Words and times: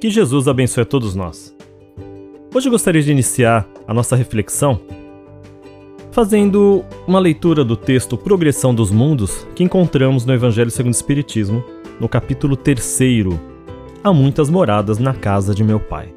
Que 0.00 0.10
Jesus 0.10 0.46
abençoe 0.46 0.82
a 0.82 0.86
todos 0.86 1.14
nós. 1.14 1.56
Hoje 2.54 2.68
eu 2.68 2.72
gostaria 2.72 3.02
de 3.02 3.10
iniciar 3.10 3.66
a 3.88 3.94
nossa 3.94 4.14
reflexão 4.14 4.80
fazendo 6.12 6.84
uma 7.06 7.18
leitura 7.18 7.64
do 7.64 7.76
texto 7.76 8.16
Progressão 8.16 8.74
dos 8.74 8.90
Mundos 8.90 9.46
que 9.54 9.64
encontramos 9.64 10.24
no 10.24 10.34
Evangelho 10.34 10.70
segundo 10.70 10.92
o 10.92 10.96
Espiritismo, 10.96 11.64
no 11.98 12.08
capítulo 12.08 12.56
3. 12.56 12.98
Há 14.04 14.12
muitas 14.12 14.50
moradas 14.50 14.98
na 14.98 15.14
casa 15.14 15.54
de 15.54 15.64
meu 15.64 15.80
pai. 15.80 16.14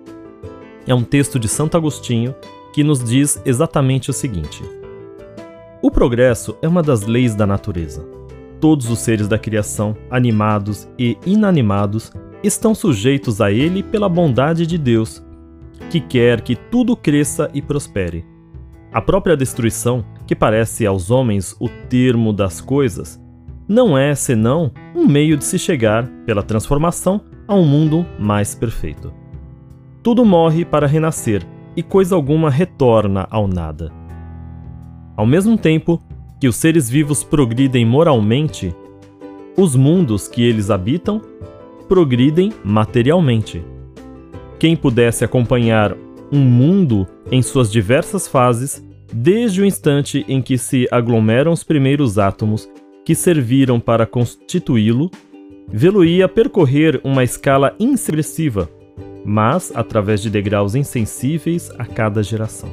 É 0.86 0.94
um 0.94 1.04
texto 1.04 1.40
de 1.40 1.48
Santo 1.48 1.78
Agostinho 1.78 2.36
que 2.74 2.84
nos 2.84 3.04
diz 3.04 3.42
exatamente 3.46 4.10
o 4.10 4.14
seguinte: 4.14 4.62
O 5.82 5.90
progresso 5.90 6.58
é 6.62 6.68
uma 6.68 6.84
das 6.84 7.06
leis 7.06 7.34
da 7.34 7.48
natureza. 7.48 8.06
Todos 8.60 8.90
os 8.90 9.00
seres 9.00 9.28
da 9.28 9.40
criação, 9.40 9.96
animados 10.10 10.88
e 10.98 11.18
inanimados, 11.26 12.12
estão 12.44 12.74
sujeitos 12.74 13.42
a 13.42 13.52
ele 13.52 13.84
pela 13.84 14.10
bondade 14.10 14.66
de 14.66 14.78
Deus, 14.78 15.24
que 15.90 16.00
quer 16.00 16.42
que 16.42 16.56
tudo 16.56 16.96
cresça 16.96 17.50
e 17.54 17.62
prospere 17.62 18.26
a 18.92 19.02
própria 19.02 19.38
destruição, 19.38 20.04
que 20.26 20.36
parece 20.36 20.86
aos 20.86 21.12
homens 21.12 21.56
o 21.60 21.70
termo 21.70 22.34
das 22.34 22.60
coisas, 22.60 23.22
não 23.68 23.96
é 23.96 24.16
senão 24.16 24.72
um 24.96 25.06
meio 25.06 25.38
de 25.38 25.44
se 25.44 25.60
chegar, 25.60 26.08
pela 26.26 26.42
transformação, 26.42 27.22
a 27.48 27.54
um 27.54 27.66
mundo 27.66 28.06
mais 28.20 28.56
perfeito. 28.56 29.14
Tudo 30.02 30.26
morre 30.26 30.66
para 30.66 30.88
renascer 30.88 31.46
e 31.76 31.84
coisa 31.84 32.16
alguma 32.16 32.50
retorna 32.50 33.28
ao 33.30 33.48
nada. 33.48 33.92
Ao 35.16 35.26
mesmo 35.26 35.56
tempo 35.56 36.02
que 36.40 36.48
os 36.48 36.56
seres 36.56 36.90
vivos 36.90 37.24
progridem 37.24 37.86
moralmente, 37.86 38.76
os 39.56 39.76
mundos 39.76 40.28
que 40.28 40.42
eles 40.42 40.72
habitam 40.72 41.22
progridem 41.90 42.54
materialmente. 42.64 43.66
Quem 44.60 44.76
pudesse 44.76 45.26
acompanhar 45.26 45.98
um 46.32 46.40
mundo 46.40 47.08
em 47.32 47.42
suas 47.42 47.72
diversas 47.72 48.28
fases, 48.28 48.86
desde 49.12 49.62
o 49.62 49.66
instante 49.66 50.24
em 50.28 50.40
que 50.40 50.58
se 50.58 50.88
aglomeram 50.92 51.52
os 51.52 51.64
primeiros 51.64 52.20
átomos 52.20 52.70
que 53.04 53.16
serviram 53.16 53.80
para 53.80 54.06
constituí-lo, 54.06 55.10
vê-lo-ia 55.68 56.28
percorrer 56.28 57.02
uma 57.04 57.24
escala 57.24 57.76
inexpressiva, 57.80 58.70
mas 59.26 59.72
através 59.74 60.22
de 60.22 60.30
degraus 60.30 60.76
insensíveis 60.76 61.72
a 61.80 61.86
cada 61.86 62.22
geração, 62.22 62.70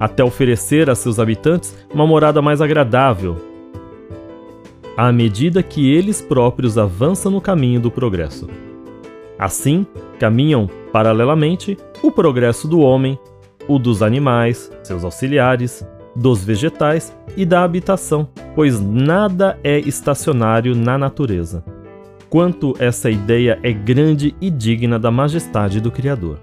até 0.00 0.24
oferecer 0.24 0.88
a 0.88 0.94
seus 0.94 1.18
habitantes 1.18 1.76
uma 1.92 2.06
morada 2.06 2.40
mais 2.40 2.62
agradável, 2.62 3.53
à 4.96 5.12
medida 5.12 5.62
que 5.62 5.92
eles 5.92 6.20
próprios 6.20 6.78
avançam 6.78 7.32
no 7.32 7.40
caminho 7.40 7.80
do 7.80 7.90
progresso. 7.90 8.48
Assim, 9.38 9.86
caminham 10.18 10.68
paralelamente 10.92 11.76
o 12.02 12.10
progresso 12.10 12.68
do 12.68 12.80
homem, 12.80 13.18
o 13.66 13.78
dos 13.78 14.02
animais, 14.02 14.70
seus 14.82 15.04
auxiliares, 15.04 15.86
dos 16.14 16.44
vegetais 16.44 17.16
e 17.36 17.44
da 17.44 17.64
habitação, 17.64 18.28
pois 18.54 18.80
nada 18.80 19.58
é 19.64 19.78
estacionário 19.80 20.74
na 20.74 20.96
natureza. 20.96 21.64
Quanto 22.30 22.74
essa 22.78 23.10
ideia 23.10 23.58
é 23.62 23.72
grande 23.72 24.34
e 24.40 24.50
digna 24.50 24.98
da 24.98 25.10
majestade 25.10 25.80
do 25.80 25.90
Criador. 25.90 26.38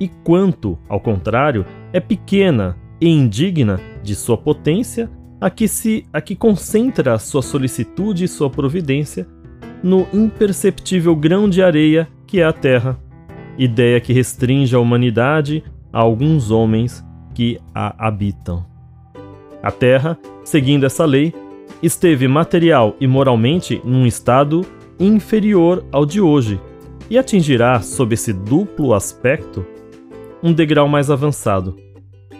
E 0.00 0.08
quanto, 0.08 0.78
ao 0.88 1.00
contrário, 1.00 1.64
é 1.92 2.00
pequena 2.00 2.76
e 3.00 3.08
indigna 3.08 3.80
de 4.02 4.14
sua 4.14 4.36
potência, 4.36 5.10
a 5.44 5.50
que 5.50 5.68
se 5.68 6.06
a 6.10 6.22
que 6.22 6.34
concentra 6.34 7.18
sua 7.18 7.42
solicitude 7.42 8.24
e 8.24 8.28
sua 8.28 8.48
providência 8.48 9.28
no 9.82 10.06
imperceptível 10.10 11.14
grão 11.14 11.50
de 11.50 11.62
areia 11.62 12.08
que 12.26 12.40
é 12.40 12.44
a 12.44 12.52
Terra, 12.52 12.98
ideia 13.58 14.00
que 14.00 14.10
restringe 14.10 14.74
a 14.74 14.78
humanidade 14.78 15.62
a 15.92 16.00
alguns 16.00 16.50
homens 16.50 17.04
que 17.34 17.60
a 17.74 18.06
habitam. 18.06 18.64
A 19.62 19.70
Terra, 19.70 20.18
seguindo 20.44 20.86
essa 20.86 21.04
lei, 21.04 21.34
esteve 21.82 22.26
material 22.26 22.96
e 22.98 23.06
moralmente 23.06 23.82
num 23.84 24.06
estado 24.06 24.62
inferior 24.98 25.84
ao 25.92 26.06
de 26.06 26.22
hoje 26.22 26.58
e 27.10 27.18
atingirá, 27.18 27.82
sob 27.82 28.14
esse 28.14 28.32
duplo 28.32 28.94
aspecto, 28.94 29.62
um 30.42 30.54
degrau 30.54 30.88
mais 30.88 31.10
avançado. 31.10 31.76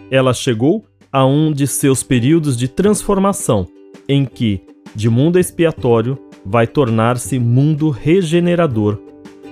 Ela 0.09 0.33
chegou 0.33 0.83
a 1.15 1.25
um 1.25 1.49
de 1.49 1.65
seus 1.65 2.03
períodos 2.03 2.57
de 2.57 2.67
transformação, 2.67 3.65
em 4.05 4.25
que, 4.25 4.59
de 4.93 5.09
mundo 5.09 5.39
expiatório, 5.39 6.19
vai 6.45 6.67
tornar-se 6.67 7.39
mundo 7.39 7.89
regenerador. 7.89 8.97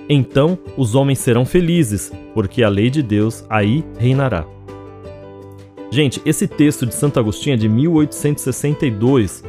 Então 0.06 0.58
os 0.76 0.94
homens 0.94 1.20
serão 1.20 1.46
felizes, 1.46 2.12
porque 2.34 2.62
a 2.62 2.68
lei 2.68 2.90
de 2.90 3.02
Deus 3.02 3.46
aí 3.48 3.82
reinará. 3.98 4.44
Gente, 5.90 6.20
esse 6.26 6.46
texto 6.46 6.84
de 6.84 6.94
Santo 6.94 7.18
Agostinho 7.18 7.54
é 7.54 7.56
de 7.56 7.66
1862 7.66 9.42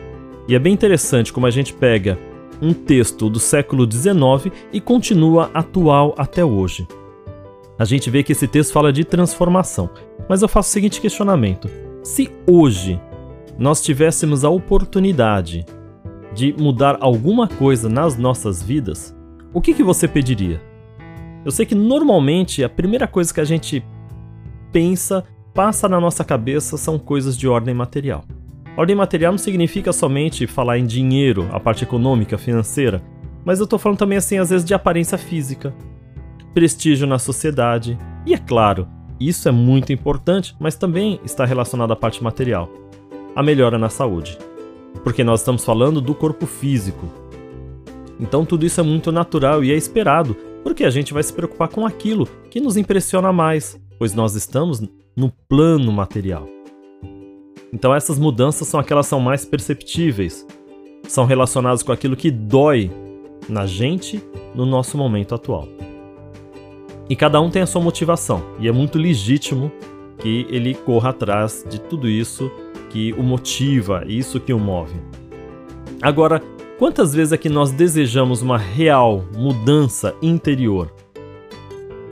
e 0.47 0.55
é 0.55 0.59
bem 0.59 0.71
interessante 0.71 1.33
como 1.33 1.47
a 1.47 1.51
gente 1.51 1.73
pega 1.73 2.17
um 2.61 2.71
texto 2.71 3.29
do 3.29 3.41
século 3.41 3.85
XIX 3.91 4.55
e 4.71 4.79
continua 4.79 5.51
atual 5.53 6.15
até 6.17 6.45
hoje. 6.45 6.87
A 7.77 7.83
gente 7.83 8.09
vê 8.09 8.23
que 8.23 8.31
esse 8.31 8.47
texto 8.47 8.71
fala 8.71 8.93
de 8.93 9.03
transformação, 9.03 9.89
mas 10.29 10.41
eu 10.41 10.47
faço 10.47 10.69
o 10.69 10.71
seguinte 10.71 11.01
questionamento: 11.01 11.69
se 12.05 12.31
hoje 12.45 13.01
nós 13.57 13.81
tivéssemos 13.81 14.45
a 14.45 14.49
oportunidade 14.49 15.65
de 16.35 16.53
mudar 16.53 16.99
alguma 17.01 17.47
coisa 17.47 17.89
nas 17.89 18.15
nossas 18.15 18.61
vidas, 18.61 19.17
o 19.51 19.59
que, 19.59 19.73
que 19.73 19.81
você 19.81 20.07
pediria? 20.07 20.61
Eu 21.43 21.49
sei 21.49 21.65
que 21.65 21.73
normalmente 21.73 22.63
a 22.63 22.69
primeira 22.69 23.07
coisa 23.07 23.33
que 23.33 23.41
a 23.41 23.43
gente 23.45 23.83
pensa, 24.71 25.23
passa 25.51 25.89
na 25.89 25.99
nossa 25.99 26.23
cabeça 26.23 26.77
são 26.77 26.99
coisas 26.99 27.35
de 27.35 27.47
ordem 27.47 27.73
material. 27.73 28.23
Ordem 28.77 28.95
material 28.95 29.33
não 29.33 29.39
significa 29.39 29.91
somente 29.91 30.45
falar 30.45 30.77
em 30.77 30.85
dinheiro, 30.85 31.49
a 31.51 31.59
parte 31.59 31.85
econômica, 31.85 32.37
financeira, 32.37 33.01
mas 33.43 33.59
eu 33.59 33.65
tô 33.65 33.79
falando 33.79 33.97
também 33.97 34.19
assim 34.19 34.37
às 34.37 34.51
vezes 34.51 34.65
de 34.65 34.75
aparência 34.75 35.17
física, 35.17 35.73
prestígio 36.53 37.07
na 37.07 37.17
sociedade. 37.17 37.97
E 38.27 38.33
é 38.35 38.37
claro, 38.37 38.87
isso 39.19 39.47
é 39.47 39.51
muito 39.51 39.93
importante, 39.93 40.55
mas 40.59 40.75
também 40.75 41.19
está 41.23 41.45
relacionado 41.45 41.91
à 41.91 41.95
parte 41.95 42.23
material. 42.23 42.69
A 43.35 43.43
melhora 43.43 43.77
na 43.77 43.89
saúde 43.89 44.37
porque 45.03 45.23
nós 45.23 45.41
estamos 45.41 45.63
falando 45.63 46.01
do 46.01 46.15
corpo 46.15 46.45
físico. 46.45 47.07
Então 48.19 48.45
tudo 48.45 48.65
isso 48.65 48.79
é 48.79 48.83
muito 48.83 49.11
natural 49.11 49.63
e 49.63 49.71
é 49.71 49.75
esperado, 49.75 50.35
porque 50.63 50.83
a 50.83 50.89
gente 50.89 51.13
vai 51.13 51.21
se 51.21 51.33
preocupar 51.33 51.67
com 51.67 51.85
aquilo 51.85 52.27
que 52.49 52.59
nos 52.59 52.77
impressiona 52.77 53.31
mais, 53.31 53.79
pois 53.99 54.13
nós 54.13 54.35
estamos 54.35 54.81
no 55.15 55.31
plano 55.47 55.91
material. 55.91 56.47
Então 57.73 57.93
essas 57.93 58.17
mudanças 58.17 58.67
são 58.67 58.79
aquelas 58.79 59.05
que 59.05 59.09
são 59.09 59.19
mais 59.19 59.43
perceptíveis, 59.43 60.45
são 61.07 61.25
relacionadas 61.25 61.83
com 61.83 61.91
aquilo 61.91 62.15
que 62.15 62.31
dói 62.31 62.89
na 63.49 63.65
gente 63.65 64.23
no 64.55 64.65
nosso 64.65 64.97
momento 64.97 65.35
atual. 65.35 65.67
E 67.09 67.15
cada 67.15 67.39
um 67.39 67.49
tem 67.49 67.61
a 67.61 67.67
sua 67.67 67.81
motivação, 67.81 68.43
e 68.59 68.67
é 68.67 68.71
muito 68.71 68.97
legítimo 68.97 69.71
que 70.17 70.47
ele 70.49 70.73
corra 70.73 71.09
atrás 71.09 71.65
de 71.69 71.79
tudo 71.79 72.09
isso 72.09 72.49
que 72.89 73.13
o 73.13 73.21
motiva, 73.21 74.03
isso 74.07 74.39
que 74.39 74.53
o 74.53 74.59
move. 74.59 74.95
Agora, 76.01 76.41
quantas 76.79 77.13
vezes 77.13 77.33
é 77.33 77.37
que 77.37 77.49
nós 77.49 77.71
desejamos 77.71 78.41
uma 78.41 78.57
real 78.57 79.23
mudança 79.35 80.15
interior 80.21 80.91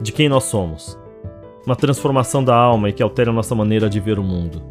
de 0.01 0.11
quem 0.11 0.29
nós 0.29 0.43
somos? 0.43 0.99
Uma 1.65 1.75
transformação 1.75 2.43
da 2.43 2.55
alma 2.55 2.89
e 2.89 2.93
que 2.93 3.01
altere 3.01 3.29
a 3.29 3.33
nossa 3.33 3.55
maneira 3.55 3.89
de 3.89 3.99
ver 3.99 4.19
o 4.19 4.23
mundo. 4.23 4.61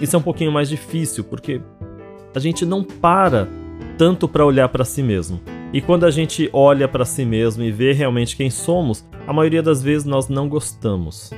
Isso 0.00 0.16
é 0.16 0.18
um 0.18 0.22
pouquinho 0.22 0.52
mais 0.52 0.68
difícil 0.68 1.24
porque 1.24 1.60
a 2.34 2.38
gente 2.38 2.66
não 2.66 2.82
para 2.82 3.48
tanto 3.96 4.28
para 4.28 4.44
olhar 4.44 4.68
para 4.68 4.84
si 4.84 5.02
mesmo. 5.02 5.40
E 5.74 5.80
quando 5.80 6.06
a 6.06 6.10
gente 6.12 6.48
olha 6.52 6.86
para 6.86 7.04
si 7.04 7.24
mesmo 7.24 7.64
e 7.64 7.72
vê 7.72 7.92
realmente 7.92 8.36
quem 8.36 8.48
somos, 8.48 9.04
a 9.26 9.32
maioria 9.32 9.60
das 9.60 9.82
vezes 9.82 10.06
nós 10.06 10.28
não 10.28 10.48
gostamos. 10.48 11.32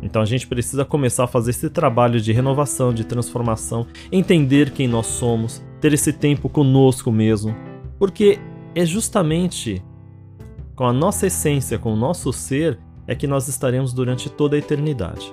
Então 0.00 0.22
a 0.22 0.24
gente 0.24 0.46
precisa 0.46 0.82
começar 0.82 1.24
a 1.24 1.26
fazer 1.26 1.50
esse 1.50 1.68
trabalho 1.68 2.18
de 2.22 2.32
renovação, 2.32 2.90
de 2.90 3.04
transformação, 3.04 3.86
entender 4.10 4.70
quem 4.70 4.88
nós 4.88 5.08
somos, 5.08 5.62
ter 5.78 5.92
esse 5.92 6.10
tempo 6.10 6.48
conosco 6.48 7.12
mesmo, 7.12 7.54
porque 7.98 8.38
é 8.74 8.86
justamente 8.86 9.84
com 10.74 10.86
a 10.86 10.92
nossa 10.92 11.26
essência, 11.26 11.78
com 11.78 11.92
o 11.92 11.96
nosso 11.96 12.32
ser, 12.32 12.78
é 13.06 13.14
que 13.14 13.26
nós 13.26 13.46
estaremos 13.46 13.92
durante 13.92 14.30
toda 14.30 14.56
a 14.56 14.58
eternidade. 14.58 15.30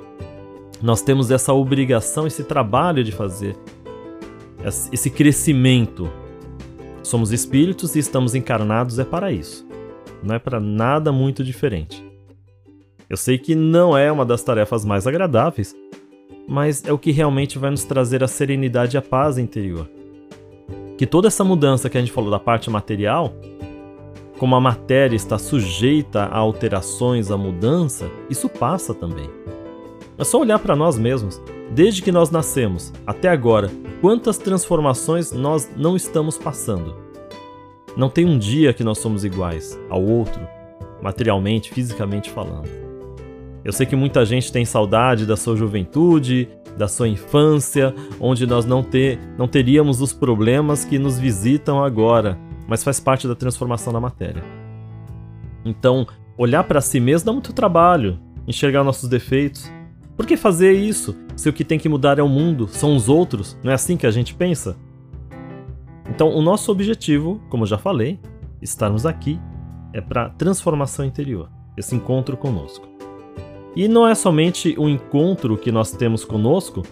Nós 0.82 1.02
temos 1.02 1.32
essa 1.32 1.54
obrigação, 1.54 2.28
esse 2.28 2.44
trabalho 2.44 3.06
de 3.06 3.14
fazer 3.14 3.56
esse 4.92 5.10
crescimento. 5.10 6.12
Somos 7.10 7.32
espíritos 7.32 7.96
e 7.96 8.00
estamos 8.00 8.36
encarnados 8.36 9.00
é 9.00 9.04
para 9.04 9.32
isso. 9.32 9.68
Não 10.22 10.36
é 10.36 10.38
para 10.38 10.60
nada 10.60 11.12
muito 11.12 11.44
diferente. 11.44 12.06
Eu 13.10 13.18
sei 13.18 13.40
que 13.40 13.56
não 13.56 13.98
é 13.98 14.12
uma 14.12 14.24
das 14.24 14.44
tarefas 14.44 14.86
mais 14.86 15.08
agradáveis, 15.08 15.76
mas 16.48 16.86
é 16.86 16.94
o 16.94 17.00
que 17.00 17.10
realmente 17.10 17.58
vai 17.58 17.72
nos 17.72 17.84
trazer 17.84 18.24
a 18.24 18.28
serenidade 18.28 18.96
e 18.96 19.00
a 19.00 19.02
paz 19.02 19.40
interior. 19.40 19.90
Que 21.00 21.08
toda 21.08 21.28
essa 21.28 21.44
mudança 21.44 21.90
que 21.90 21.98
a 21.98 22.00
gente 22.00 22.12
falou 22.12 22.30
da 22.30 22.38
parte 22.38 22.70
material 22.70 23.34
como 24.38 24.56
a 24.56 24.62
matéria 24.62 25.16
está 25.16 25.40
sujeita 25.40 26.26
a 26.26 26.38
alterações, 26.38 27.32
a 27.32 27.38
mudança, 27.38 28.08
isso 28.30 28.48
passa 28.48 28.94
também. 28.94 29.39
É 30.20 30.24
só 30.26 30.38
olhar 30.38 30.60
para 30.60 30.76
nós 30.76 30.98
mesmos. 30.98 31.42
Desde 31.72 32.02
que 32.02 32.12
nós 32.12 32.30
nascemos 32.30 32.92
até 33.08 33.30
agora, 33.30 33.72
quantas 34.02 34.38
transformações 34.38 35.32
nós 35.32 35.70
não 35.78 35.96
estamos 35.96 36.38
passando? 36.38 36.94
Não 37.96 38.10
tem 38.10 38.26
um 38.26 38.38
dia 38.38 38.74
que 38.74 38.84
nós 38.84 38.98
somos 38.98 39.24
iguais 39.24 39.80
ao 39.90 40.04
outro, 40.04 40.42
materialmente, 41.02 41.74
fisicamente 41.74 42.30
falando. 42.30 42.68
Eu 43.64 43.72
sei 43.72 43.86
que 43.86 43.96
muita 43.96 44.26
gente 44.26 44.52
tem 44.52 44.66
saudade 44.66 45.26
da 45.26 45.38
sua 45.38 45.56
juventude, 45.56 46.50
da 46.78 46.90
sua 46.90 47.08
infância, 47.08 47.96
onde 48.20 48.46
nós 48.46 48.66
não, 48.66 48.84
ter, 48.84 49.18
não 49.38 49.48
teríamos 49.48 50.02
os 50.02 50.12
problemas 50.12 50.84
que 50.84 51.00
nos 51.00 51.18
visitam 51.18 51.82
agora, 51.82 52.38
mas 52.68 52.84
faz 52.84 53.00
parte 53.00 53.26
da 53.26 53.36
transformação 53.36 53.94
da 53.94 54.02
matéria. 54.02 54.44
Então, 55.64 56.06
olhar 56.38 56.66
para 56.66 56.82
si 56.82 57.00
mesmo 57.00 57.28
dá 57.28 57.32
muito 57.32 57.54
trabalho, 57.54 58.20
enxergar 58.46 58.84
nossos 58.84 59.08
defeitos, 59.08 59.72
por 60.20 60.26
que 60.26 60.36
fazer 60.36 60.74
isso 60.74 61.16
se 61.34 61.48
o 61.48 61.54
que 61.54 61.64
tem 61.64 61.80
que 61.80 61.88
mudar 61.88 62.20
é 62.20 62.22
o 62.22 62.28
mundo, 62.28 62.68
são 62.68 62.94
os 62.94 63.08
outros? 63.08 63.58
Não 63.64 63.72
é 63.72 63.76
assim 63.76 63.96
que 63.96 64.06
a 64.06 64.12
gente 64.12 64.36
pensa? 64.36 64.76
Então, 66.10 66.28
o 66.36 66.42
nosso 66.42 66.74
objetivo, 66.74 67.40
como 67.50 67.66
já 67.66 67.78
falei, 67.78 68.20
estarmos 68.62 69.06
aqui 69.06 69.40
é 69.94 70.02
para 70.02 70.28
transformação 70.32 71.06
interior, 71.06 71.50
esse 71.78 71.96
encontro 71.96 72.36
conosco. 72.36 72.86
E 73.74 73.88
não 73.88 74.06
é 74.06 74.14
somente 74.14 74.76
o 74.78 74.90
encontro 74.90 75.58
que 75.58 75.72
nós 75.72 75.94
temos 75.94 76.26
conosco 76.26 76.84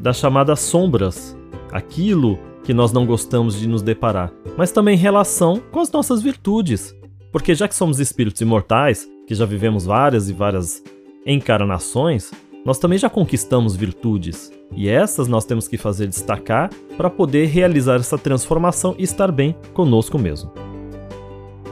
das 0.00 0.16
chamadas 0.16 0.58
sombras, 0.58 1.38
aquilo 1.70 2.36
que 2.64 2.74
nós 2.74 2.90
não 2.90 3.06
gostamos 3.06 3.60
de 3.60 3.68
nos 3.68 3.80
deparar, 3.80 4.32
mas 4.56 4.72
também 4.72 4.96
relação 4.96 5.62
com 5.70 5.78
as 5.78 5.92
nossas 5.92 6.20
virtudes. 6.20 6.92
Porque 7.30 7.54
já 7.54 7.68
que 7.68 7.76
somos 7.76 8.00
espíritos 8.00 8.40
imortais, 8.40 9.08
que 9.24 9.36
já 9.36 9.46
vivemos 9.46 9.84
várias 9.84 10.28
e 10.28 10.32
várias 10.32 10.82
encarnações, 11.24 12.30
nós 12.64 12.78
também 12.78 12.98
já 12.98 13.08
conquistamos 13.08 13.74
virtudes, 13.74 14.52
e 14.72 14.88
essas 14.88 15.26
nós 15.28 15.44
temos 15.44 15.66
que 15.66 15.76
fazer 15.76 16.06
destacar 16.06 16.70
para 16.96 17.10
poder 17.10 17.46
realizar 17.46 17.96
essa 17.96 18.18
transformação 18.18 18.94
e 18.98 19.02
estar 19.02 19.32
bem 19.32 19.56
conosco 19.72 20.18
mesmo. 20.18 20.52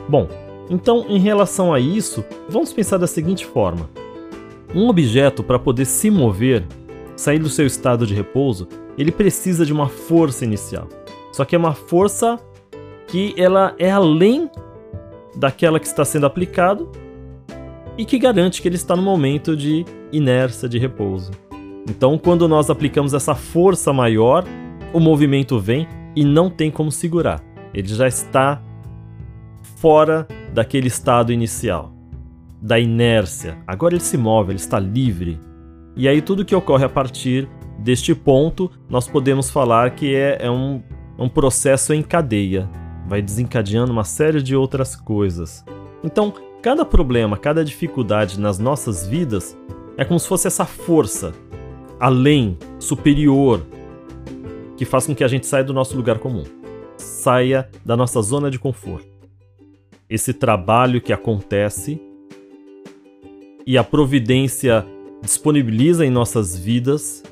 Bom, 0.08 0.28
então 0.70 1.04
em 1.08 1.18
relação 1.18 1.72
a 1.72 1.78
isso, 1.78 2.24
vamos 2.48 2.72
pensar 2.72 2.96
da 2.96 3.06
seguinte 3.06 3.44
forma: 3.44 3.88
um 4.74 4.88
objeto 4.88 5.42
para 5.42 5.58
poder 5.58 5.84
se 5.84 6.10
mover, 6.10 6.66
sair 7.16 7.38
do 7.38 7.50
seu 7.50 7.66
estado 7.66 8.06
de 8.06 8.14
repouso, 8.14 8.66
ele 8.96 9.12
precisa 9.12 9.64
de 9.64 9.72
uma 9.72 9.88
força 9.88 10.44
inicial. 10.44 10.88
Só 11.32 11.44
que 11.44 11.54
é 11.54 11.58
uma 11.58 11.74
força 11.74 12.38
que 13.06 13.34
ela 13.36 13.74
é 13.78 13.90
além 13.90 14.50
daquela 15.36 15.78
que 15.78 15.86
está 15.86 16.04
sendo 16.04 16.26
aplicado 16.26 16.90
e 17.98 18.04
que 18.04 18.16
garante 18.16 18.62
que 18.62 18.68
ele 18.68 18.76
está 18.76 18.94
no 18.94 19.02
momento 19.02 19.56
de 19.56 19.84
inércia, 20.12 20.68
de 20.68 20.78
repouso. 20.78 21.32
Então, 21.88 22.16
quando 22.16 22.46
nós 22.46 22.70
aplicamos 22.70 23.12
essa 23.12 23.34
força 23.34 23.92
maior, 23.92 24.44
o 24.92 25.00
movimento 25.00 25.58
vem 25.58 25.88
e 26.14 26.24
não 26.24 26.48
tem 26.48 26.70
como 26.70 26.92
segurar. 26.92 27.42
Ele 27.74 27.88
já 27.88 28.06
está 28.06 28.62
fora 29.76 30.28
daquele 30.54 30.86
estado 30.86 31.32
inicial, 31.32 31.92
da 32.62 32.78
inércia. 32.78 33.58
Agora 33.66 33.94
ele 33.94 34.02
se 34.02 34.16
move, 34.16 34.52
ele 34.52 34.58
está 34.58 34.78
livre. 34.78 35.40
E 35.96 36.06
aí, 36.06 36.22
tudo 36.22 36.44
que 36.44 36.54
ocorre 36.54 36.84
a 36.84 36.88
partir 36.88 37.48
deste 37.78 38.14
ponto, 38.14 38.70
nós 38.88 39.08
podemos 39.08 39.50
falar 39.50 39.90
que 39.90 40.14
é, 40.14 40.38
é 40.40 40.50
um, 40.50 40.80
um 41.18 41.28
processo 41.28 41.92
em 41.92 42.02
cadeia. 42.02 42.68
Vai 43.08 43.20
desencadeando 43.20 43.90
uma 43.90 44.04
série 44.04 44.42
de 44.42 44.54
outras 44.54 44.94
coisas. 44.94 45.64
Então, 46.04 46.32
Cada 46.60 46.84
problema, 46.84 47.36
cada 47.36 47.64
dificuldade 47.64 48.40
nas 48.40 48.58
nossas 48.58 49.06
vidas 49.06 49.56
é 49.96 50.04
como 50.04 50.18
se 50.18 50.26
fosse 50.26 50.48
essa 50.48 50.64
força 50.64 51.32
além, 52.00 52.58
superior, 52.78 53.64
que 54.76 54.84
faz 54.84 55.06
com 55.06 55.14
que 55.14 55.22
a 55.22 55.28
gente 55.28 55.46
saia 55.46 55.64
do 55.64 55.72
nosso 55.72 55.96
lugar 55.96 56.18
comum, 56.18 56.44
saia 56.96 57.68
da 57.84 57.96
nossa 57.96 58.20
zona 58.22 58.50
de 58.50 58.58
conforto. 58.58 59.08
Esse 60.10 60.32
trabalho 60.32 61.00
que 61.00 61.12
acontece 61.12 62.00
e 63.64 63.78
a 63.78 63.84
providência 63.84 64.84
disponibiliza 65.22 66.04
em 66.04 66.10
nossas 66.10 66.56
vidas 66.56 67.22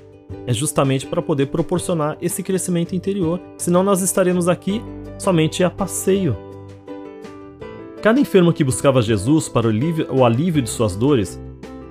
é 0.47 0.53
justamente 0.53 1.07
para 1.07 1.23
poder 1.23 1.47
proporcionar 1.47 2.17
esse 2.21 2.43
crescimento 2.43 2.95
interior, 2.95 3.41
senão 3.57 3.83
nós 3.83 4.03
estaremos 4.03 4.49
aqui 4.49 4.83
somente 5.19 5.65
a 5.65 5.71
passeio 5.71 6.46
Cada 8.07 8.21
enfermo 8.21 8.53
que 8.53 8.63
buscava 8.63 9.03
Jesus 9.03 9.49
para 9.49 9.67
o 9.67 10.25
alívio, 10.25 10.63
de 10.63 10.71
suas 10.71 10.95
dores, 10.95 11.43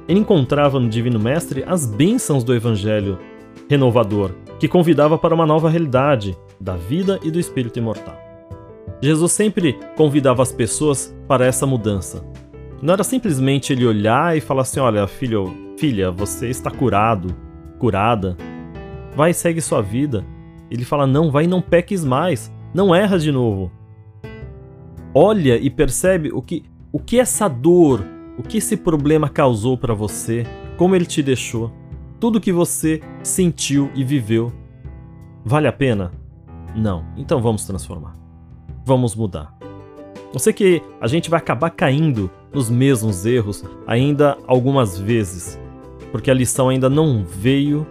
ele 0.07 0.21
encontrava 0.21 0.79
no 0.79 0.87
Divino 0.87 1.19
Mestre 1.19 1.65
as 1.67 1.85
bênçãos 1.85 2.41
do 2.41 2.55
Evangelho 2.55 3.19
renovador, 3.69 4.31
que 4.57 4.65
convidava 4.65 5.17
para 5.17 5.35
uma 5.35 5.45
nova 5.45 5.69
realidade 5.69 6.33
da 6.57 6.77
vida 6.77 7.19
e 7.21 7.29
do 7.29 7.37
espírito 7.37 7.79
imortal. 7.79 8.17
Jesus 9.01 9.33
sempre 9.33 9.77
convidava 9.97 10.41
as 10.41 10.53
pessoas 10.53 11.13
para 11.27 11.45
essa 11.45 11.65
mudança. 11.65 12.25
Não 12.81 12.93
era 12.93 13.03
simplesmente 13.03 13.73
ele 13.73 13.85
olhar 13.85 14.37
e 14.37 14.39
falar 14.39 14.61
assim: 14.61 14.79
olha, 14.79 15.05
filho, 15.07 15.53
filha, 15.77 16.11
você 16.11 16.47
está 16.47 16.71
curado, 16.71 17.35
curada, 17.77 18.37
vai 19.13 19.31
e 19.31 19.33
segue 19.33 19.59
sua 19.59 19.81
vida. 19.81 20.25
Ele 20.71 20.85
fala: 20.85 21.05
não, 21.05 21.29
vai 21.29 21.43
e 21.43 21.47
não 21.47 21.61
peques 21.61 22.05
mais, 22.05 22.49
não 22.73 22.95
erra 22.95 23.19
de 23.19 23.33
novo 23.33 23.69
olha 25.15 25.55
e 25.55 25.69
percebe 25.69 26.29
o 26.33 26.41
que, 26.41 26.63
o 26.91 26.99
que 26.99 27.17
essa 27.17 27.47
dor, 27.47 28.05
o 28.37 28.43
que 28.43 28.57
esse 28.57 28.75
problema 28.75 29.29
causou 29.29 29.77
para 29.77 29.93
você, 29.93 30.43
como 30.77 30.93
ele 30.93 31.05
te 31.05 31.23
deixou, 31.23 31.71
tudo 32.19 32.41
que 32.41 32.51
você 32.51 33.01
sentiu 33.23 33.89
e 33.95 34.03
viveu. 34.03 34.51
Vale 35.45 35.67
a 35.67 35.71
pena? 35.71 36.11
Não. 36.75 37.05
Então 37.15 37.41
vamos 37.41 37.65
transformar. 37.65 38.13
Vamos 38.85 39.15
mudar. 39.15 39.57
Eu 40.33 40.39
sei 40.39 40.51
que 40.51 40.81
a 40.99 41.07
gente 41.07 41.29
vai 41.29 41.39
acabar 41.39 41.69
caindo 41.69 42.29
nos 42.53 42.69
mesmos 42.69 43.25
erros 43.25 43.63
ainda 43.87 44.37
algumas 44.45 44.99
vezes, 44.99 45.57
porque 46.11 46.29
a 46.29 46.33
lição 46.33 46.67
ainda 46.67 46.89
não 46.89 47.23
veio 47.23 47.87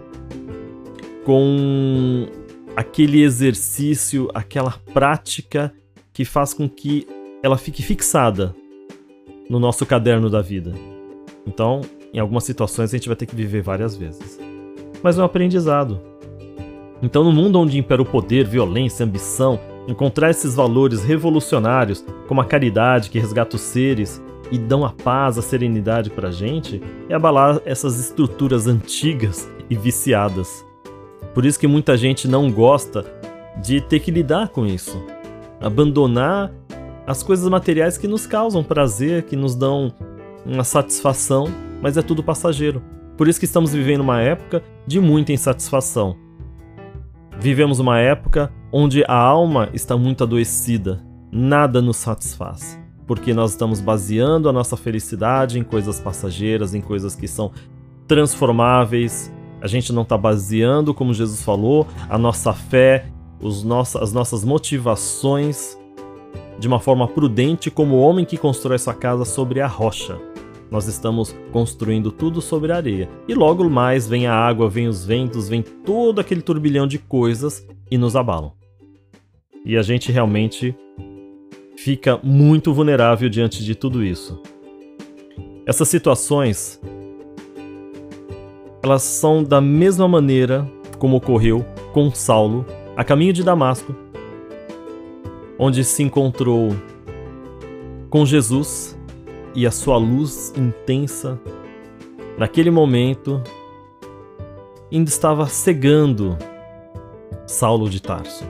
com 1.25 2.27
aquele 2.75 3.23
exercício, 3.23 4.29
aquela 4.31 4.75
prática 4.93 5.73
que 6.15 6.23
faz 6.23 6.53
com 6.53 6.67
que 6.67 7.05
ela 7.43 7.57
fique 7.57 7.83
fixada 7.83 8.55
no 9.49 9.59
nosso 9.59 9.85
caderno 9.85 10.29
da 10.29 10.41
vida. 10.41 10.73
Então, 11.45 11.81
em 12.13 12.19
algumas 12.19 12.45
situações 12.45 12.91
a 12.91 12.97
gente 12.97 13.09
vai 13.09 13.17
ter 13.17 13.25
que 13.25 13.35
viver 13.35 13.61
várias 13.61 13.97
vezes. 13.97 14.39
Mas 15.03 15.19
é 15.19 15.21
um 15.21 15.25
aprendizado. 15.25 15.99
Então, 17.03 17.21
no 17.21 17.33
mundo 17.33 17.59
onde 17.59 17.77
impera 17.77 18.01
o 18.01 18.05
poder, 18.05 18.47
violência, 18.47 19.05
ambição, 19.05 19.59
encontrar 19.89 20.29
esses 20.29 20.55
valores 20.55 21.03
revolucionários, 21.03 22.03
como 22.29 22.39
a 22.39 22.45
caridade 22.45 23.09
que 23.09 23.19
resgata 23.19 23.57
os 23.57 23.61
seres 23.61 24.23
e 24.49 24.57
dão 24.57 24.85
a 24.85 24.91
paz, 24.91 25.37
a 25.37 25.41
serenidade 25.41 26.09
pra 26.09 26.31
gente, 26.31 26.81
é 27.09 27.13
abalar 27.13 27.61
essas 27.65 27.99
estruturas 27.99 28.67
antigas 28.67 29.51
e 29.69 29.75
viciadas. 29.75 30.65
Por 31.33 31.45
isso 31.45 31.59
que 31.59 31.67
muita 31.67 31.97
gente 31.97 32.25
não 32.25 32.49
gosta 32.49 33.05
de 33.61 33.81
ter 33.81 33.99
que 33.99 34.11
lidar 34.11 34.47
com 34.47 34.65
isso. 34.65 35.14
Abandonar 35.61 36.51
as 37.07 37.21
coisas 37.21 37.47
materiais 37.49 37.97
que 37.97 38.07
nos 38.07 38.25
causam 38.25 38.63
prazer, 38.63 39.23
que 39.23 39.35
nos 39.35 39.55
dão 39.55 39.93
uma 40.45 40.63
satisfação, 40.63 41.47
mas 41.81 41.97
é 41.97 42.01
tudo 42.01 42.23
passageiro. 42.23 42.81
Por 43.17 43.27
isso 43.27 43.39
que 43.39 43.45
estamos 43.45 43.73
vivendo 43.73 44.01
uma 44.01 44.21
época 44.21 44.63
de 44.85 44.99
muita 44.99 45.31
insatisfação. 45.31 46.17
Vivemos 47.39 47.79
uma 47.79 47.99
época 47.99 48.51
onde 48.71 49.03
a 49.07 49.15
alma 49.15 49.69
está 49.73 49.95
muito 49.97 50.23
adoecida, 50.23 51.01
nada 51.31 51.81
nos 51.81 51.97
satisfaz, 51.97 52.79
porque 53.05 53.33
nós 53.33 53.51
estamos 53.51 53.81
baseando 53.81 54.49
a 54.49 54.53
nossa 54.53 54.75
felicidade 54.75 55.59
em 55.59 55.63
coisas 55.63 55.99
passageiras, 55.99 56.73
em 56.73 56.81
coisas 56.81 57.15
que 57.15 57.27
são 57.27 57.51
transformáveis. 58.07 59.31
A 59.61 59.67
gente 59.67 59.93
não 59.93 60.03
está 60.03 60.17
baseando, 60.17 60.93
como 60.93 61.13
Jesus 61.13 61.41
falou, 61.41 61.87
a 62.09 62.17
nossa 62.17 62.53
fé, 62.53 63.05
os 63.41 63.63
nossa, 63.63 64.03
as 64.03 64.13
nossas 64.13 64.43
motivações 64.43 65.77
de 66.57 66.67
uma 66.67 66.79
forma 66.79 67.07
prudente 67.07 67.69
como 67.69 67.95
o 67.95 67.99
homem 67.99 68.25
que 68.25 68.37
constrói 68.37 68.77
sua 68.79 68.93
casa 68.93 69.25
sobre 69.25 69.59
a 69.59 69.67
rocha. 69.67 70.19
Nós 70.71 70.87
estamos 70.87 71.35
construindo 71.51 72.11
tudo 72.11 72.41
sobre 72.41 72.71
a 72.71 72.77
areia. 72.77 73.09
E 73.27 73.33
logo 73.33 73.69
mais 73.69 74.07
vem 74.07 74.25
a 74.25 74.33
água, 74.33 74.69
vem 74.69 74.87
os 74.87 75.05
ventos, 75.05 75.47
vem 75.47 75.61
todo 75.61 76.19
aquele 76.19 76.41
turbilhão 76.41 76.87
de 76.87 76.97
coisas 76.97 77.65
e 77.89 77.97
nos 77.97 78.15
abalam. 78.15 78.51
E 79.63 79.77
a 79.77 79.81
gente 79.81 80.11
realmente 80.11 80.75
fica 81.77 82.19
muito 82.23 82.73
vulnerável 82.73 83.29
diante 83.29 83.63
de 83.63 83.75
tudo 83.75 84.03
isso. 84.03 84.41
Essas 85.65 85.87
situações 85.87 86.79
elas 88.81 89.01
são 89.01 89.43
da 89.43 89.59
mesma 89.59 90.07
maneira 90.07 90.69
como 90.99 91.17
ocorreu 91.17 91.65
com 91.91 92.11
Saulo 92.11 92.63
a 92.95 93.03
caminho 93.03 93.33
de 93.33 93.43
Damasco 93.43 93.95
onde 95.57 95.83
se 95.83 96.03
encontrou 96.03 96.75
com 98.09 98.25
Jesus 98.25 98.97
e 99.53 99.65
a 99.65 99.71
sua 99.71 99.97
luz 99.97 100.53
intensa, 100.57 101.39
naquele 102.37 102.69
momento, 102.69 103.41
ainda 104.91 105.09
estava 105.09 105.47
cegando 105.47 106.37
Saulo 107.47 107.89
de 107.89 108.01
Tarso. 108.01 108.45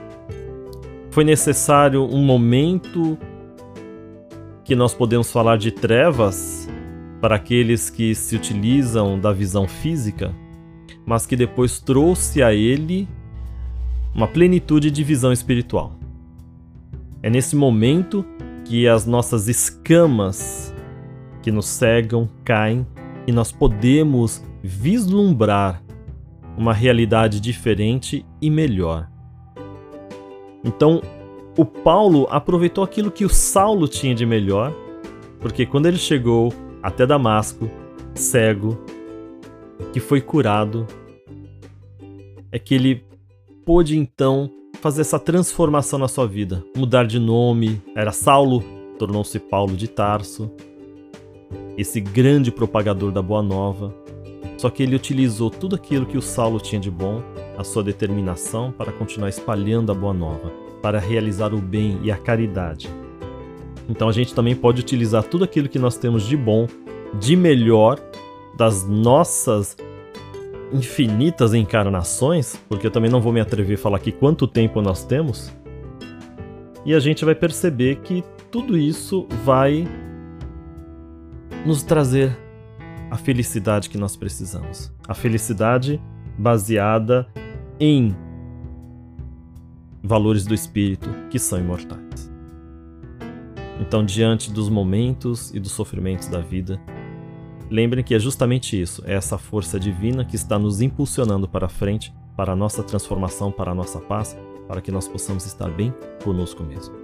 Foi 1.10 1.24
necessário 1.24 2.04
um 2.04 2.22
momento 2.24 3.16
que 4.64 4.74
nós 4.74 4.92
podemos 4.92 5.30
falar 5.30 5.58
de 5.58 5.70
trevas 5.70 6.68
para 7.20 7.36
aqueles 7.36 7.88
que 7.88 8.14
se 8.14 8.34
utilizam 8.34 9.18
da 9.18 9.32
visão 9.32 9.66
física, 9.68 10.34
mas 11.06 11.24
que 11.24 11.36
depois 11.36 11.80
trouxe 11.80 12.42
a 12.42 12.52
ele 12.52 13.08
uma 14.16 14.26
plenitude 14.26 14.90
de 14.90 15.04
visão 15.04 15.30
espiritual. 15.30 15.92
É 17.22 17.28
nesse 17.28 17.54
momento 17.54 18.24
que 18.64 18.88
as 18.88 19.04
nossas 19.04 19.46
escamas 19.46 20.74
que 21.42 21.52
nos 21.52 21.66
cegam 21.66 22.26
caem 22.42 22.86
e 23.26 23.32
nós 23.32 23.52
podemos 23.52 24.42
vislumbrar 24.62 25.82
uma 26.56 26.72
realidade 26.72 27.38
diferente 27.40 28.24
e 28.40 28.48
melhor. 28.48 29.06
Então, 30.64 31.02
o 31.56 31.64
Paulo 31.64 32.26
aproveitou 32.30 32.82
aquilo 32.82 33.10
que 33.10 33.24
o 33.24 33.28
Saulo 33.28 33.86
tinha 33.86 34.14
de 34.14 34.24
melhor, 34.24 34.72
porque 35.40 35.66
quando 35.66 35.86
ele 35.86 35.98
chegou 35.98 36.52
até 36.82 37.06
Damasco, 37.06 37.70
cego, 38.14 38.78
que 39.92 40.00
foi 40.00 40.22
curado, 40.22 40.86
é 42.50 42.58
que 42.58 42.74
ele 42.74 43.05
pôde 43.66 43.98
então 43.98 44.48
fazer 44.80 45.00
essa 45.00 45.18
transformação 45.18 45.98
na 45.98 46.06
sua 46.06 46.24
vida, 46.24 46.64
mudar 46.76 47.04
de 47.04 47.18
nome, 47.18 47.82
era 47.96 48.12
Saulo, 48.12 48.62
tornou-se 48.96 49.36
Paulo 49.40 49.76
de 49.76 49.88
Tarso, 49.88 50.48
esse 51.76 52.00
grande 52.00 52.52
propagador 52.52 53.10
da 53.10 53.20
Boa 53.20 53.42
Nova. 53.42 53.92
Só 54.56 54.70
que 54.70 54.84
ele 54.84 54.94
utilizou 54.94 55.50
tudo 55.50 55.74
aquilo 55.74 56.06
que 56.06 56.16
o 56.16 56.22
Saulo 56.22 56.60
tinha 56.60 56.80
de 56.80 56.90
bom, 56.90 57.20
a 57.58 57.64
sua 57.64 57.82
determinação 57.82 58.70
para 58.70 58.92
continuar 58.92 59.30
espalhando 59.30 59.90
a 59.90 59.94
Boa 59.96 60.14
Nova, 60.14 60.52
para 60.80 61.00
realizar 61.00 61.52
o 61.52 61.58
bem 61.58 61.98
e 62.04 62.12
a 62.12 62.16
caridade. 62.16 62.88
Então 63.88 64.08
a 64.08 64.12
gente 64.12 64.32
também 64.32 64.54
pode 64.54 64.80
utilizar 64.80 65.24
tudo 65.24 65.42
aquilo 65.42 65.68
que 65.68 65.78
nós 65.78 65.96
temos 65.96 66.22
de 66.22 66.36
bom, 66.36 66.68
de 67.18 67.34
melhor, 67.34 67.98
das 68.56 68.86
nossas 68.88 69.76
infinitas 70.72 71.54
encarnações, 71.54 72.56
porque 72.68 72.86
eu 72.86 72.90
também 72.90 73.10
não 73.10 73.20
vou 73.20 73.32
me 73.32 73.40
atrever 73.40 73.76
a 73.76 73.80
falar 73.80 73.96
aqui 73.98 74.12
quanto 74.12 74.46
tempo 74.46 74.80
nós 74.80 75.04
temos, 75.04 75.52
e 76.84 76.94
a 76.94 77.00
gente 77.00 77.24
vai 77.24 77.34
perceber 77.34 77.96
que 77.96 78.22
tudo 78.50 78.76
isso 78.76 79.26
vai 79.44 79.86
nos 81.64 81.82
trazer 81.82 82.36
a 83.10 83.16
felicidade 83.16 83.90
que 83.90 83.98
nós 83.98 84.16
precisamos. 84.16 84.92
A 85.08 85.14
felicidade 85.14 86.00
baseada 86.38 87.26
em 87.80 88.14
valores 90.02 90.46
do 90.46 90.54
espírito 90.54 91.08
que 91.28 91.38
são 91.38 91.58
imortais. 91.58 92.30
Então, 93.80 94.04
diante 94.04 94.52
dos 94.52 94.68
momentos 94.68 95.52
e 95.52 95.60
dos 95.60 95.72
sofrimentos 95.72 96.28
da 96.28 96.40
vida, 96.40 96.80
Lembrem 97.70 98.04
que 98.04 98.14
é 98.14 98.18
justamente 98.18 98.80
isso, 98.80 99.02
é 99.04 99.14
essa 99.14 99.36
força 99.36 99.78
divina 99.78 100.24
que 100.24 100.36
está 100.36 100.58
nos 100.58 100.80
impulsionando 100.80 101.48
para 101.48 101.68
frente, 101.68 102.14
para 102.36 102.52
a 102.52 102.56
nossa 102.56 102.82
transformação, 102.82 103.50
para 103.50 103.72
a 103.72 103.74
nossa 103.74 103.98
paz, 103.98 104.38
para 104.68 104.80
que 104.80 104.92
nós 104.92 105.08
possamos 105.08 105.44
estar 105.46 105.68
bem 105.68 105.92
conosco 106.22 106.62
mesmo. 106.62 106.94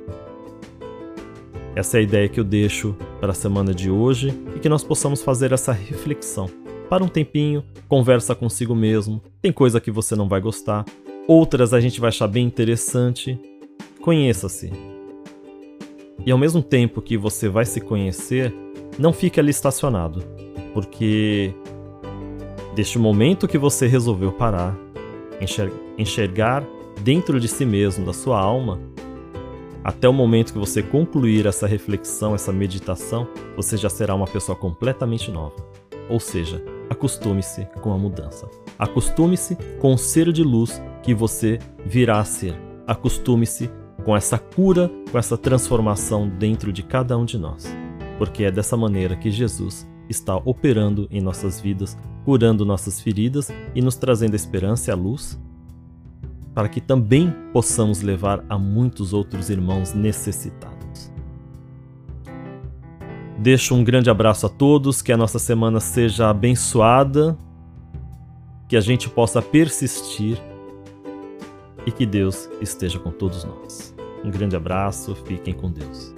Essa 1.74 1.96
é 1.96 2.00
a 2.00 2.02
ideia 2.02 2.28
que 2.28 2.38
eu 2.38 2.44
deixo 2.44 2.94
para 3.18 3.32
a 3.32 3.34
semana 3.34 3.74
de 3.74 3.90
hoje 3.90 4.28
e 4.54 4.60
que 4.60 4.68
nós 4.68 4.84
possamos 4.84 5.22
fazer 5.22 5.52
essa 5.52 5.72
reflexão. 5.72 6.48
Para 6.88 7.02
um 7.02 7.08
tempinho, 7.08 7.64
conversa 7.88 8.34
consigo 8.34 8.74
mesmo. 8.74 9.22
Tem 9.40 9.50
coisa 9.50 9.80
que 9.80 9.90
você 9.90 10.14
não 10.14 10.28
vai 10.28 10.40
gostar, 10.40 10.84
outras 11.26 11.72
a 11.72 11.80
gente 11.80 12.00
vai 12.00 12.08
achar 12.08 12.28
bem 12.28 12.46
interessante. 12.46 13.40
Conheça-se. 14.00 14.70
E 16.24 16.30
ao 16.30 16.38
mesmo 16.38 16.62
tempo 16.62 17.00
que 17.00 17.16
você 17.16 17.48
vai 17.48 17.64
se 17.64 17.80
conhecer, 17.80 18.54
não 18.98 19.12
fique 19.12 19.40
ali 19.40 19.50
estacionado 19.50 20.41
porque 20.72 21.54
deste 22.74 22.98
momento 22.98 23.48
que 23.48 23.58
você 23.58 23.86
resolveu 23.86 24.32
parar, 24.32 24.76
enxergar 25.98 26.64
dentro 27.02 27.38
de 27.40 27.48
si 27.48 27.64
mesmo, 27.64 28.06
da 28.06 28.12
sua 28.12 28.40
alma, 28.40 28.78
até 29.84 30.08
o 30.08 30.12
momento 30.12 30.52
que 30.52 30.58
você 30.58 30.82
concluir 30.82 31.46
essa 31.46 31.66
reflexão, 31.66 32.34
essa 32.34 32.52
meditação, 32.52 33.26
você 33.56 33.76
já 33.76 33.90
será 33.90 34.14
uma 34.14 34.26
pessoa 34.26 34.54
completamente 34.54 35.30
nova. 35.30 35.56
Ou 36.08 36.20
seja, 36.20 36.62
acostume-se 36.88 37.66
com 37.80 37.92
a 37.92 37.98
mudança. 37.98 38.48
Acostume-se 38.78 39.56
com 39.80 39.94
o 39.94 39.98
ser 39.98 40.32
de 40.32 40.44
luz 40.44 40.80
que 41.02 41.12
você 41.12 41.58
virá 41.84 42.20
a 42.20 42.24
ser. 42.24 42.54
Acostume-se 42.86 43.68
com 44.04 44.16
essa 44.16 44.38
cura, 44.38 44.90
com 45.10 45.18
essa 45.18 45.36
transformação 45.36 46.28
dentro 46.28 46.72
de 46.72 46.82
cada 46.82 47.18
um 47.18 47.24
de 47.24 47.38
nós. 47.38 47.66
Porque 48.18 48.44
é 48.44 48.50
dessa 48.50 48.76
maneira 48.76 49.16
que 49.16 49.30
Jesus 49.30 49.88
está 50.12 50.36
operando 50.36 51.08
em 51.10 51.20
nossas 51.20 51.60
vidas, 51.60 51.98
curando 52.24 52.64
nossas 52.64 53.00
feridas 53.00 53.50
e 53.74 53.82
nos 53.82 53.96
trazendo 53.96 54.34
a 54.34 54.36
esperança 54.36 54.90
e 54.90 54.92
a 54.92 54.96
luz, 54.96 55.40
para 56.54 56.68
que 56.68 56.80
também 56.80 57.34
possamos 57.52 58.02
levar 58.02 58.44
a 58.48 58.58
muitos 58.58 59.12
outros 59.12 59.50
irmãos 59.50 59.92
necessitados. 59.92 61.10
Deixo 63.38 63.74
um 63.74 63.82
grande 63.82 64.08
abraço 64.08 64.46
a 64.46 64.48
todos, 64.48 65.02
que 65.02 65.10
a 65.10 65.16
nossa 65.16 65.38
semana 65.38 65.80
seja 65.80 66.30
abençoada, 66.30 67.36
que 68.68 68.76
a 68.76 68.80
gente 68.80 69.08
possa 69.08 69.42
persistir 69.42 70.40
e 71.84 71.90
que 71.90 72.06
Deus 72.06 72.48
esteja 72.60 72.98
com 72.98 73.10
todos 73.10 73.44
nós. 73.44 73.92
Um 74.24 74.30
grande 74.30 74.54
abraço, 74.54 75.14
fiquem 75.26 75.52
com 75.52 75.70
Deus. 75.70 76.14